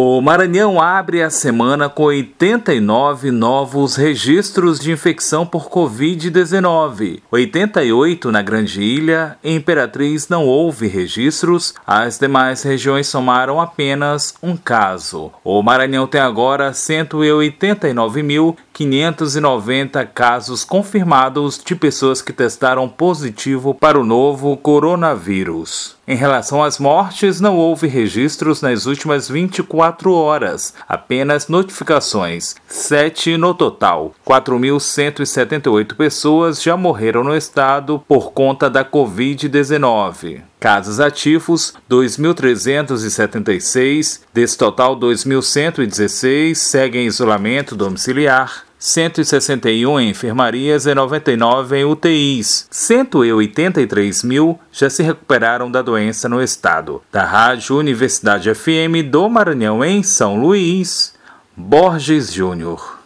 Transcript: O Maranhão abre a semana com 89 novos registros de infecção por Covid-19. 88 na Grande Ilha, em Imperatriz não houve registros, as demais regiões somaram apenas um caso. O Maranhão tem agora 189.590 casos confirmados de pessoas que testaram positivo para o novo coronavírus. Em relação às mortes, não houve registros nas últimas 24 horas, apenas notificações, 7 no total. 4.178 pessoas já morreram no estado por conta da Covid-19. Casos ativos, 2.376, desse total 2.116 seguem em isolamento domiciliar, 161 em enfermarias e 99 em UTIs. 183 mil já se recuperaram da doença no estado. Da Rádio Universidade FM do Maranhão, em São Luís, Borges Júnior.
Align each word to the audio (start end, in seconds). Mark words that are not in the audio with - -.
O 0.00 0.20
Maranhão 0.20 0.80
abre 0.80 1.24
a 1.24 1.28
semana 1.28 1.88
com 1.88 2.04
89 2.04 3.32
novos 3.32 3.96
registros 3.96 4.78
de 4.78 4.92
infecção 4.92 5.44
por 5.44 5.68
Covid-19. 5.68 7.20
88 7.28 8.30
na 8.30 8.40
Grande 8.40 8.80
Ilha, 8.80 9.36
em 9.42 9.56
Imperatriz 9.56 10.28
não 10.28 10.46
houve 10.46 10.86
registros, 10.86 11.74
as 11.84 12.16
demais 12.16 12.62
regiões 12.62 13.08
somaram 13.08 13.60
apenas 13.60 14.36
um 14.40 14.56
caso. 14.56 15.32
O 15.42 15.60
Maranhão 15.64 16.06
tem 16.06 16.20
agora 16.20 16.72
189.590 18.78 20.08
casos 20.14 20.64
confirmados 20.64 21.60
de 21.64 21.74
pessoas 21.74 22.22
que 22.22 22.32
testaram 22.32 22.88
positivo 22.88 23.74
para 23.74 23.98
o 23.98 24.04
novo 24.04 24.56
coronavírus. 24.56 25.96
Em 26.06 26.14
relação 26.16 26.62
às 26.62 26.78
mortes, 26.78 27.40
não 27.40 27.56
houve 27.56 27.86
registros 27.86 28.62
nas 28.62 28.86
últimas 28.86 29.28
24 29.28 30.10
horas, 30.12 30.72
apenas 30.88 31.48
notificações, 31.48 32.56
7 32.66 33.36
no 33.36 33.52
total. 33.52 34.14
4.178 34.26 35.94
pessoas 35.94 36.62
já 36.62 36.78
morreram 36.78 37.22
no 37.22 37.36
estado 37.36 38.02
por 38.08 38.32
conta 38.32 38.70
da 38.70 38.82
Covid-19. 38.84 40.40
Casos 40.58 40.98
ativos, 40.98 41.74
2.376, 41.90 44.22
desse 44.32 44.58
total 44.58 44.96
2.116 44.96 46.54
seguem 46.54 47.04
em 47.04 47.06
isolamento 47.06 47.76
domiciliar, 47.76 48.64
161 48.78 49.98
em 50.00 50.10
enfermarias 50.10 50.86
e 50.86 50.94
99 50.94 51.76
em 51.76 51.84
UTIs. 51.84 52.66
183 52.70 54.22
mil 54.22 54.58
já 54.70 54.88
se 54.88 55.02
recuperaram 55.02 55.70
da 55.70 55.82
doença 55.82 56.28
no 56.28 56.40
estado. 56.40 57.02
Da 57.10 57.24
Rádio 57.24 57.76
Universidade 57.76 58.54
FM 58.54 59.04
do 59.10 59.28
Maranhão, 59.28 59.84
em 59.84 60.02
São 60.02 60.40
Luís, 60.40 61.12
Borges 61.56 62.32
Júnior. 62.32 62.96